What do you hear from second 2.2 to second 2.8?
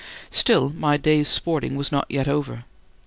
over.